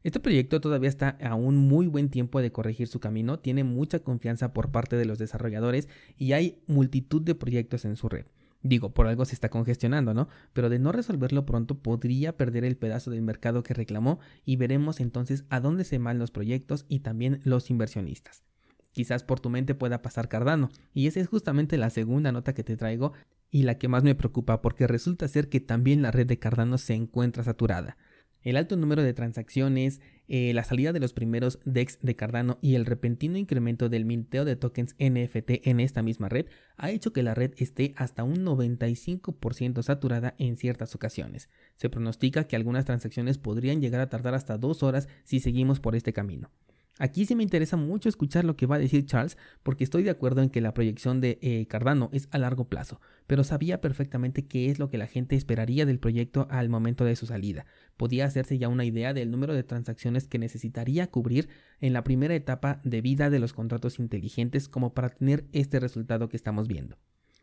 Este 0.03 0.19
proyecto 0.19 0.59
todavía 0.59 0.89
está 0.89 1.17
a 1.21 1.33
un 1.35 1.55
muy 1.55 1.87
buen 1.87 2.09
tiempo 2.09 2.41
de 2.41 2.51
corregir 2.51 2.87
su 2.87 2.99
camino, 2.99 3.39
tiene 3.39 3.63
mucha 3.63 3.99
confianza 3.99 4.51
por 4.51 4.69
parte 4.69 4.97
de 4.97 5.05
los 5.05 5.17
desarrolladores 5.17 5.87
y 6.17 6.33
hay 6.33 6.61
multitud 6.67 7.21
de 7.21 7.35
proyectos 7.35 7.85
en 7.85 7.95
su 7.95 8.09
red. 8.09 8.25
Digo, 8.63 8.93
por 8.93 9.07
algo 9.07 9.23
se 9.23 9.33
está 9.33 9.49
congestionando, 9.49 10.13
¿no? 10.13 10.27
Pero 10.51 10.69
de 10.69 10.77
no 10.77 10.91
resolverlo 10.91 11.45
pronto 11.45 11.75
podría 11.79 12.35
perder 12.35 12.65
el 12.65 12.75
pedazo 12.75 13.11
del 13.11 13.21
mercado 13.21 13.63
que 13.63 13.73
reclamó 13.73 14.19
y 14.43 14.57
veremos 14.57 14.99
entonces 14.99 15.45
a 15.49 15.61
dónde 15.61 15.85
se 15.85 15.97
van 15.99 16.19
los 16.19 16.31
proyectos 16.31 16.85
y 16.89 16.99
también 16.99 17.39
los 17.45 17.69
inversionistas. 17.69 18.43
Quizás 18.91 19.23
por 19.23 19.39
tu 19.39 19.49
mente 19.49 19.73
pueda 19.73 20.01
pasar 20.01 20.27
Cardano, 20.27 20.69
y 20.93 21.07
esa 21.07 21.21
es 21.21 21.27
justamente 21.27 21.77
la 21.77 21.89
segunda 21.89 22.31
nota 22.33 22.53
que 22.53 22.63
te 22.63 22.77
traigo 22.77 23.13
y 23.49 23.63
la 23.63 23.77
que 23.77 23.87
más 23.87 24.03
me 24.03 24.15
preocupa 24.15 24.61
porque 24.61 24.85
resulta 24.85 25.27
ser 25.29 25.47
que 25.47 25.61
también 25.61 26.01
la 26.01 26.11
red 26.11 26.27
de 26.27 26.39
Cardano 26.39 26.77
se 26.77 26.93
encuentra 26.93 27.43
saturada. 27.43 27.97
El 28.43 28.57
alto 28.57 28.75
número 28.75 29.03
de 29.03 29.13
transacciones, 29.13 30.01
eh, 30.27 30.53
la 30.53 30.63
salida 30.63 30.93
de 30.93 30.99
los 30.99 31.13
primeros 31.13 31.59
DEX 31.65 31.99
de 32.01 32.15
Cardano 32.15 32.59
y 32.61 32.75
el 32.75 32.85
repentino 32.85 33.37
incremento 33.37 33.89
del 33.89 34.05
minteo 34.05 34.45
de 34.45 34.55
tokens 34.55 34.95
NFT 34.99 35.67
en 35.67 35.79
esta 35.79 36.01
misma 36.01 36.29
red 36.29 36.47
ha 36.77 36.91
hecho 36.91 37.13
que 37.13 37.23
la 37.23 37.33
red 37.33 37.53
esté 37.57 37.93
hasta 37.95 38.23
un 38.23 38.45
95% 38.45 39.81
saturada 39.81 40.35
en 40.37 40.57
ciertas 40.57 40.93
ocasiones. 40.95 41.49
Se 41.75 41.89
pronostica 41.89 42.45
que 42.45 42.55
algunas 42.55 42.85
transacciones 42.85 43.37
podrían 43.37 43.81
llegar 43.81 44.01
a 44.01 44.09
tardar 44.09 44.33
hasta 44.33 44.57
dos 44.57 44.83
horas 44.83 45.07
si 45.23 45.39
seguimos 45.39 45.79
por 45.79 45.95
este 45.95 46.13
camino. 46.13 46.51
Aquí 46.99 47.25
sí 47.25 47.35
me 47.35 47.41
interesa 47.41 47.75
mucho 47.75 48.07
escuchar 48.07 48.45
lo 48.45 48.55
que 48.55 48.67
va 48.67 48.75
a 48.75 48.79
decir 48.79 49.05
Charles, 49.07 49.35
porque 49.63 49.83
estoy 49.83 50.03
de 50.03 50.11
acuerdo 50.11 50.43
en 50.43 50.51
que 50.51 50.61
la 50.61 50.75
proyección 50.75 51.21
de 51.21 51.39
eh, 51.41 51.65
Cardano 51.65 52.09
es 52.13 52.27
a 52.29 52.37
largo 52.37 52.69
plazo, 52.69 53.01
pero 53.25 53.43
sabía 53.43 53.81
perfectamente 53.81 54.45
qué 54.45 54.69
es 54.69 54.77
lo 54.77 54.89
que 54.89 54.99
la 54.99 55.07
gente 55.07 55.35
esperaría 55.35 55.87
del 55.87 55.97
proyecto 55.97 56.47
al 56.51 56.69
momento 56.69 57.03
de 57.03 57.15
su 57.15 57.25
salida. 57.25 57.65
Podía 57.97 58.25
hacerse 58.25 58.59
ya 58.59 58.69
una 58.69 58.85
idea 58.85 59.15
del 59.15 59.31
número 59.31 59.55
de 59.55 59.63
transacciones 59.63 60.27
que 60.27 60.37
necesitaría 60.37 61.07
cubrir 61.07 61.49
en 61.79 61.93
la 61.93 62.03
primera 62.03 62.35
etapa 62.35 62.79
de 62.83 63.01
vida 63.01 63.31
de 63.31 63.39
los 63.39 63.53
contratos 63.53 63.97
inteligentes 63.97 64.69
como 64.69 64.93
para 64.93 65.09
tener 65.09 65.45
este 65.51 65.79
resultado 65.79 66.29
que 66.29 66.37
estamos 66.37 66.67
viendo. 66.67 66.99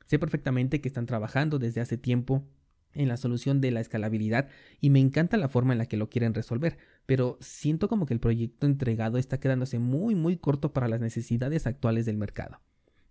Sé 0.07 0.21
perfectamente 0.21 0.81
que 0.81 0.89
están 0.89 1.07
trabajando 1.07 1.59
desde 1.59 1.81
hace 1.81 1.97
tiempo 1.97 2.47
en 2.95 3.09
la 3.09 3.17
solución 3.17 3.61
de 3.61 3.71
la 3.71 3.81
escalabilidad 3.81 4.49
y 4.81 4.91
me 4.91 5.01
encanta 5.01 5.37
la 5.37 5.49
forma 5.49 5.73
en 5.73 5.79
la 5.79 5.87
que 5.87 5.97
lo 5.97 6.11
quieren 6.11 6.35
resolver, 6.35 6.79
pero 7.11 7.37
siento 7.41 7.89
como 7.89 8.07
que 8.07 8.15
el 8.15 8.21
proyecto 8.21 8.67
entregado 8.67 9.19
está 9.19 9.41
quedándose 9.41 9.81
muy 9.81 10.15
muy 10.15 10.37
corto 10.37 10.73
para 10.73 10.87
las 10.87 11.01
necesidades 11.01 11.67
actuales 11.67 12.07
del 12.07 12.17
mercado. 12.17 12.61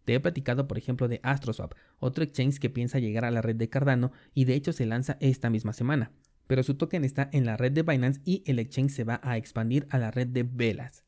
Te 0.06 0.13
he 0.13 0.22
platicado 0.22 0.70
por 0.70 0.77
ejemplo 0.77 1.10
de 1.10 1.20
AstroSwap, 1.22 1.74
otro 2.00 2.24
exchange 2.24 2.60
que 2.60 2.70
piensa 2.70 3.00
llegar 3.00 3.25
a 3.25 3.29
la 3.29 3.41
red 3.41 3.58
de 3.58 3.68
Cardano 3.68 4.13
y 4.34 4.46
de 4.46 4.53
hecho 4.53 4.72
se 4.72 4.86
lanza 4.86 5.18
esta 5.20 5.50
misma 5.50 5.74
semana, 5.74 6.13
pero 6.48 6.63
su 6.63 6.75
token 6.75 7.03
está 7.03 7.29
en 7.34 7.46
la 7.46 7.58
red 7.58 7.74
de 7.74 7.84
Binance 7.84 8.22
y 8.24 8.41
el 8.46 8.60
exchange 8.60 8.91
se 8.91 9.03
va 9.03 9.20
a 9.22 9.36
expandir 9.36 9.86
a 9.89 9.98
la 9.98 10.12
red 10.12 10.27
de 10.27 10.44
Velas. 10.44 11.03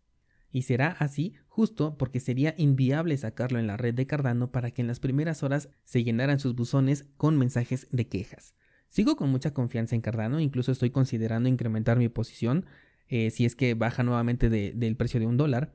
Y 0.51 0.63
será 0.63 0.89
así 1.00 1.36
justo 1.48 1.98
porque 1.98 2.19
sería 2.19 2.55
inviable 2.57 3.15
sacarlo 3.15 3.57
en 3.57 3.67
la 3.67 3.77
red 3.77 3.93
de 3.93 4.05
Cardano 4.05 4.51
para 4.51 4.71
que 4.71 4.81
en 4.81 4.89
las 4.89 5.00
primeras 5.00 5.43
horas 5.43 5.69
se 5.86 6.03
llenaran 6.03 6.41
sus 6.41 6.55
buzones 6.55 7.05
con 7.15 7.38
mensajes 7.38 7.88
de 7.89 8.10
quejas. 8.10 8.53
Sigo 8.91 9.15
con 9.15 9.29
mucha 9.29 9.53
confianza 9.53 9.95
en 9.95 10.01
Cardano, 10.01 10.41
incluso 10.41 10.74
estoy 10.74 10.89
considerando 10.89 11.48
incrementar 11.48 11.98
mi 11.98 12.10
posición 12.10 12.65
eh, 13.07 13.31
si 13.31 13.45
es 13.45 13.55
que 13.55 13.74
baja 13.74 14.03
nuevamente 14.03 14.50
del 14.50 14.98
precio 14.98 15.17
de 15.17 15.27
un 15.27 15.38
dólar. 15.38 15.71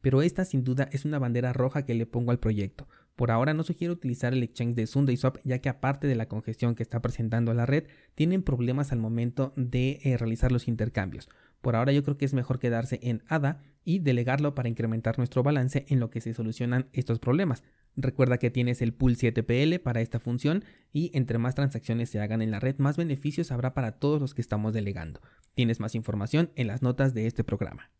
Pero 0.00 0.22
esta 0.22 0.44
sin 0.44 0.64
duda 0.64 0.88
es 0.90 1.04
una 1.04 1.20
bandera 1.20 1.52
roja 1.52 1.86
que 1.86 1.94
le 1.94 2.04
pongo 2.04 2.32
al 2.32 2.40
proyecto. 2.40 2.88
Por 3.14 3.30
ahora 3.30 3.54
no 3.54 3.62
sugiero 3.62 3.92
utilizar 3.92 4.32
el 4.32 4.42
exchange 4.42 4.74
de 4.74 4.88
SundaySwap 4.88 5.38
ya 5.44 5.60
que 5.60 5.68
aparte 5.68 6.08
de 6.08 6.16
la 6.16 6.26
congestión 6.26 6.74
que 6.74 6.82
está 6.82 7.00
presentando 7.00 7.54
la 7.54 7.64
red, 7.64 7.84
tienen 8.16 8.42
problemas 8.42 8.90
al 8.90 8.98
momento 8.98 9.52
de 9.54 10.00
eh, 10.02 10.16
realizar 10.16 10.50
los 10.50 10.66
intercambios. 10.66 11.28
Por 11.62 11.76
ahora 11.76 11.92
yo 11.92 12.02
creo 12.02 12.18
que 12.18 12.26
es 12.26 12.34
mejor 12.34 12.58
quedarse 12.58 12.98
en 13.02 13.22
ADA 13.28 13.62
y 13.84 14.00
delegarlo 14.00 14.54
para 14.54 14.68
incrementar 14.68 15.16
nuestro 15.16 15.42
balance 15.42 15.86
en 15.88 16.00
lo 16.00 16.10
que 16.10 16.20
se 16.20 16.34
solucionan 16.34 16.88
estos 16.92 17.20
problemas. 17.20 17.62
Recuerda 17.96 18.38
que 18.38 18.50
tienes 18.50 18.82
el 18.82 18.92
pool 18.92 19.16
7PL 19.16 19.80
para 19.80 20.00
esta 20.00 20.18
función 20.18 20.64
y 20.92 21.10
entre 21.14 21.38
más 21.38 21.54
transacciones 21.54 22.10
se 22.10 22.20
hagan 22.20 22.42
en 22.42 22.50
la 22.50 22.60
red, 22.60 22.76
más 22.78 22.96
beneficios 22.96 23.52
habrá 23.52 23.74
para 23.74 23.92
todos 23.92 24.20
los 24.20 24.34
que 24.34 24.42
estamos 24.42 24.74
delegando. 24.74 25.20
Tienes 25.54 25.78
más 25.78 25.94
información 25.94 26.50
en 26.56 26.66
las 26.66 26.82
notas 26.82 27.14
de 27.14 27.26
este 27.26 27.44
programa. 27.44 27.90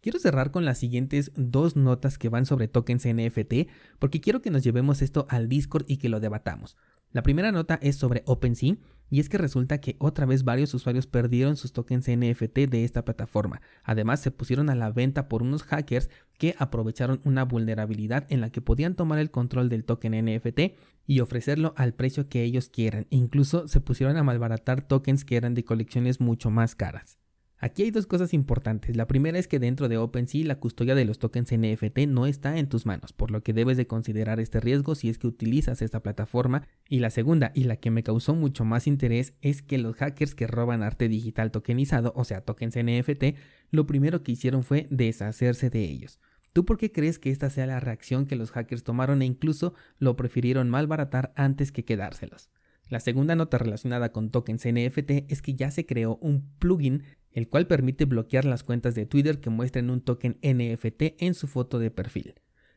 Quiero 0.00 0.20
cerrar 0.20 0.52
con 0.52 0.64
las 0.64 0.78
siguientes 0.78 1.32
dos 1.34 1.76
notas 1.76 2.18
que 2.18 2.28
van 2.28 2.46
sobre 2.46 2.68
tokens 2.68 3.06
NFT 3.06 3.68
porque 3.98 4.20
quiero 4.20 4.40
que 4.40 4.50
nos 4.50 4.62
llevemos 4.62 5.02
esto 5.02 5.26
al 5.28 5.48
Discord 5.48 5.84
y 5.88 5.98
que 5.98 6.08
lo 6.08 6.20
debatamos. 6.20 6.76
La 7.12 7.22
primera 7.22 7.52
nota 7.52 7.78
es 7.80 7.96
sobre 7.96 8.22
OpenSea 8.26 8.76
y 9.10 9.20
es 9.20 9.28
que 9.28 9.38
resulta 9.38 9.80
que 9.80 9.96
otra 9.98 10.26
vez 10.26 10.44
varios 10.44 10.74
usuarios 10.74 11.06
perdieron 11.06 11.56
sus 11.56 11.72
tokens 11.72 12.08
NFT 12.08 12.58
de 12.68 12.84
esta 12.84 13.04
plataforma. 13.04 13.62
Además 13.82 14.20
se 14.20 14.30
pusieron 14.30 14.68
a 14.68 14.74
la 14.74 14.90
venta 14.90 15.28
por 15.28 15.42
unos 15.42 15.62
hackers 15.62 16.10
que 16.36 16.54
aprovecharon 16.58 17.20
una 17.24 17.44
vulnerabilidad 17.44 18.26
en 18.28 18.42
la 18.42 18.50
que 18.50 18.60
podían 18.60 18.94
tomar 18.94 19.18
el 19.18 19.30
control 19.30 19.68
del 19.70 19.84
token 19.84 20.24
NFT 20.26 20.60
y 21.06 21.20
ofrecerlo 21.20 21.72
al 21.76 21.94
precio 21.94 22.28
que 22.28 22.42
ellos 22.42 22.68
quieran. 22.68 23.06
incluso 23.08 23.68
se 23.68 23.80
pusieron 23.80 24.18
a 24.18 24.22
malbaratar 24.22 24.82
tokens 24.82 25.24
que 25.24 25.36
eran 25.36 25.54
de 25.54 25.64
colecciones 25.64 26.20
mucho 26.20 26.50
más 26.50 26.74
caras. 26.74 27.18
Aquí 27.60 27.82
hay 27.82 27.90
dos 27.90 28.06
cosas 28.06 28.34
importantes. 28.34 28.96
La 28.96 29.08
primera 29.08 29.36
es 29.36 29.48
que 29.48 29.58
dentro 29.58 29.88
de 29.88 29.98
OpenSea 29.98 30.46
la 30.46 30.60
custodia 30.60 30.94
de 30.94 31.04
los 31.04 31.18
tokens 31.18 31.52
NFT 31.52 32.06
no 32.06 32.26
está 32.26 32.56
en 32.56 32.68
tus 32.68 32.86
manos, 32.86 33.12
por 33.12 33.32
lo 33.32 33.42
que 33.42 33.52
debes 33.52 33.76
de 33.76 33.88
considerar 33.88 34.38
este 34.38 34.60
riesgo 34.60 34.94
si 34.94 35.08
es 35.08 35.18
que 35.18 35.26
utilizas 35.26 35.82
esta 35.82 36.00
plataforma. 36.00 36.68
Y 36.88 37.00
la 37.00 37.10
segunda, 37.10 37.50
y 37.54 37.64
la 37.64 37.74
que 37.74 37.90
me 37.90 38.04
causó 38.04 38.36
mucho 38.36 38.64
más 38.64 38.86
interés, 38.86 39.34
es 39.42 39.62
que 39.62 39.78
los 39.78 39.96
hackers 39.96 40.36
que 40.36 40.46
roban 40.46 40.84
arte 40.84 41.08
digital 41.08 41.50
tokenizado, 41.50 42.12
o 42.14 42.22
sea, 42.24 42.42
tokens 42.42 42.76
NFT, 42.76 43.36
lo 43.72 43.86
primero 43.86 44.22
que 44.22 44.32
hicieron 44.32 44.62
fue 44.62 44.86
deshacerse 44.90 45.68
de 45.68 45.82
ellos. 45.82 46.20
¿Tú 46.52 46.64
por 46.64 46.78
qué 46.78 46.92
crees 46.92 47.18
que 47.18 47.30
esta 47.30 47.50
sea 47.50 47.66
la 47.66 47.80
reacción 47.80 48.26
que 48.26 48.36
los 48.36 48.52
hackers 48.52 48.84
tomaron 48.84 49.20
e 49.20 49.26
incluso 49.26 49.74
lo 49.98 50.14
prefirieron 50.14 50.70
malbaratar 50.70 51.32
antes 51.34 51.72
que 51.72 51.84
quedárselos? 51.84 52.50
La 52.88 53.00
segunda 53.00 53.36
nota 53.36 53.58
relacionada 53.58 54.12
con 54.12 54.30
tokens 54.30 54.66
NFT 54.66 55.30
es 55.30 55.42
que 55.42 55.54
ya 55.54 55.70
se 55.70 55.84
creó 55.84 56.16
un 56.22 56.48
plugin 56.58 57.02
el 57.32 57.48
cual 57.48 57.66
permite 57.66 58.06
bloquear 58.06 58.44
las 58.44 58.64
cuentas 58.64 58.94
de 58.94 59.06
Twitter 59.06 59.40
que 59.40 59.50
muestren 59.50 59.90
un 59.90 60.00
token 60.00 60.38
NFT 60.42 61.22
en 61.22 61.34
su 61.34 61.46
foto 61.46 61.78
de 61.78 61.90
perfil. 61.90 62.34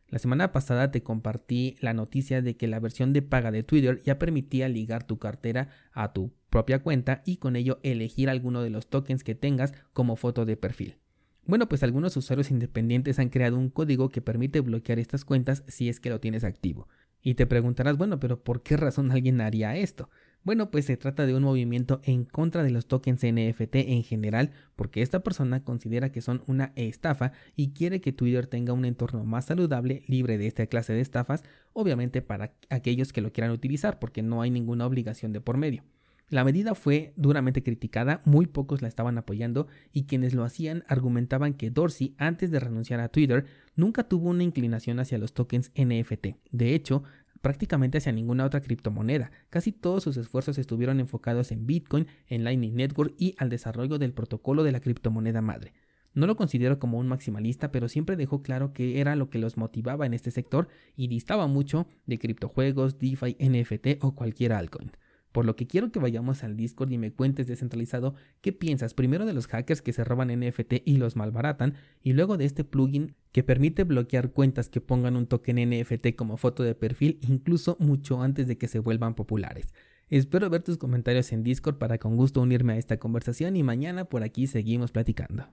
La 0.08 0.20
semana 0.20 0.52
pasada 0.52 0.92
te 0.92 1.04
compartí 1.04 1.78
la 1.80 1.94
noticia 1.94 2.42
de 2.42 2.58
que 2.58 2.68
la 2.68 2.82
versión 2.82 3.14
de 3.14 3.22
paga 3.22 3.50
de 3.50 3.64
Twitter 3.64 4.02
ya 4.04 4.20
permitía 4.20 4.68
ligar 4.68 5.08
tu 5.08 5.18
cartera 5.18 5.70
a 5.94 6.12
tu 6.12 6.34
propia 6.50 6.80
cuenta 6.80 7.24
y 7.26 7.38
con 7.38 7.56
ello 7.56 7.80
elegir 7.82 8.30
alguno 8.30 8.62
de 8.62 8.70
los 8.70 8.90
tokens 8.90 9.24
que 9.24 9.36
tengas 9.36 9.74
como 9.94 10.18
foto 10.18 10.46
de 10.46 10.58
perfil. 10.58 10.98
Bueno, 11.46 11.70
pues 11.70 11.82
algunos 11.82 12.16
usuarios 12.18 12.52
independientes 12.52 13.20
han 13.20 13.30
creado 13.30 13.58
un 13.58 13.70
código 13.70 14.10
que 14.10 14.22
permite 14.22 14.60
bloquear 14.60 15.00
estas 15.00 15.26
cuentas 15.26 15.64
si 15.68 15.90
es 15.90 16.00
que 16.00 16.10
lo 16.10 16.20
tienes 16.20 16.44
activo. 16.44 16.88
Y 17.22 17.36
te 17.36 17.46
preguntarás, 17.46 17.98
bueno, 17.98 18.20
pero 18.20 18.44
¿por 18.44 18.64
qué 18.64 18.78
razón 18.78 19.12
alguien 19.12 19.42
haría 19.42 19.76
esto? 19.76 20.10
Bueno, 20.44 20.72
pues 20.72 20.86
se 20.86 20.98
trata 20.98 21.28
de 21.28 21.36
un 21.36 21.44
movimiento 21.44 22.02
en 22.04 22.26
contra 22.26 22.64
de 22.64 22.72
los 22.72 22.88
tokens 22.88 23.24
NFT 23.24 23.76
en 23.76 24.04
general, 24.04 24.52
porque 24.76 25.04
esta 25.04 25.20
persona 25.20 25.64
considera 25.64 26.12
que 26.12 26.22
son 26.22 26.42
una 26.48 26.74
estafa 26.76 27.32
y 27.56 27.74
quiere 27.74 28.02
que 28.02 28.12
Twitter 28.12 28.48
tenga 28.48 28.74
un 28.74 28.86
entorno 28.86 29.24
más 29.24 29.46
saludable, 29.46 30.02
libre 30.08 30.40
de 30.40 30.48
esta 30.48 30.66
clase 30.66 30.94
de 30.94 31.02
estafas, 31.02 31.44
obviamente 31.74 32.24
para 32.24 32.54
aquellos 32.70 33.14
que 33.14 33.22
lo 33.22 33.32
quieran 33.32 33.52
utilizar, 33.52 34.00
porque 34.00 34.24
no 34.24 34.42
hay 34.42 34.50
ninguna 34.50 34.88
obligación 34.88 35.32
de 35.32 35.42
por 35.42 35.58
medio. 35.58 35.84
La 36.32 36.46
medida 36.46 36.76
fue 36.76 37.12
duramente 37.18 37.62
criticada, 37.62 38.22
muy 38.24 38.46
pocos 38.46 38.82
la 38.82 38.88
estaban 38.88 39.18
apoyando 39.18 39.68
y 39.92 40.06
quienes 40.06 40.34
lo 40.34 40.46
hacían 40.46 40.86
argumentaban 40.88 41.54
que 41.54 41.72
Dorsey, 41.72 42.16
antes 42.18 42.52
de 42.52 42.62
renunciar 42.62 43.02
a 43.02 43.10
Twitter, 43.10 43.44
nunca 43.76 44.06
tuvo 44.06 44.30
una 44.30 44.46
inclinación 44.46 45.02
hacia 45.02 45.18
los 45.18 45.34
tokens 45.34 45.74
NFT. 45.76 46.38
De 46.52 46.74
hecho, 46.74 47.04
prácticamente 47.42 47.98
hacia 47.98 48.14
ninguna 48.14 48.46
otra 48.46 48.62
criptomoneda. 48.62 49.30
Casi 49.50 49.74
todos 49.74 50.04
sus 50.04 50.16
esfuerzos 50.16 50.58
estuvieron 50.58 51.02
enfocados 51.02 51.52
en 51.52 51.68
Bitcoin, 51.68 52.08
en 52.28 52.46
Lightning 52.46 52.78
Network 52.78 53.14
y 53.18 53.36
al 53.38 53.50
desarrollo 53.50 53.98
del 53.98 54.14
protocolo 54.14 54.64
de 54.64 54.72
la 54.72 54.80
criptomoneda 54.80 55.42
madre. 55.42 55.74
No 56.14 56.28
lo 56.28 56.38
considero 56.38 56.80
como 56.80 56.98
un 56.98 57.10
maximalista, 57.10 57.74
pero 57.74 57.90
siempre 57.90 58.16
dejó 58.16 58.42
claro 58.42 58.72
que 58.72 59.02
era 59.02 59.18
lo 59.18 59.30
que 59.30 59.38
los 59.38 59.58
motivaba 59.58 60.06
en 60.06 60.14
este 60.14 60.32
sector 60.32 60.70
y 60.96 61.10
distaba 61.10 61.48
mucho 61.48 61.88
de 62.06 62.20
criptojuegos, 62.20 63.00
DeFi, 63.00 63.36
NFT 63.38 64.02
o 64.02 64.16
cualquier 64.16 64.54
altcoin. 64.54 64.94
Por 65.32 65.46
lo 65.46 65.56
que 65.56 65.68
quiero 65.68 65.92
que 65.92 66.00
vayamos 66.00 66.44
al 66.44 66.58
Discord 66.58 66.92
y 66.92 66.98
me 66.98 67.12
cuentes 67.12 67.48
descentralizado 67.48 68.16
qué 68.42 68.52
piensas 68.52 68.94
primero 68.94 69.26
de 69.26 69.34
los 69.34 69.48
hackers 69.48 69.82
que 69.82 69.94
se 69.94 70.04
roban 70.04 70.28
NFT 70.28 70.82
y 70.86 70.98
los 70.98 71.16
malbaratan 71.16 71.76
y 72.04 72.14
luego 72.14 72.38
de 72.38 72.46
este 72.46 72.64
plugin 72.64 73.16
que 73.32 73.44
permite 73.44 73.84
bloquear 73.84 74.32
cuentas 74.32 74.70
que 74.70 74.82
pongan 74.82 75.16
un 75.16 75.28
token 75.28 75.70
NFT 75.70 76.16
como 76.16 76.38
foto 76.38 76.64
de 76.64 76.76
perfil 76.76 77.20
incluso 77.22 77.78
mucho 77.80 78.22
antes 78.22 78.48
de 78.48 78.58
que 78.58 78.68
se 78.68 78.80
vuelvan 78.80 79.16
populares. 79.16 79.74
Espero 80.10 80.50
ver 80.50 80.62
tus 80.62 80.78
comentarios 80.78 81.32
en 81.32 81.44
Discord 81.44 81.78
para 81.78 81.98
con 81.98 82.18
gusto 82.18 82.42
unirme 82.42 82.74
a 82.74 82.78
esta 82.78 82.98
conversación 82.98 83.56
y 83.56 83.64
mañana 83.64 84.06
por 84.06 84.24
aquí 84.24 84.48
seguimos 84.48 84.92
platicando. 84.92 85.46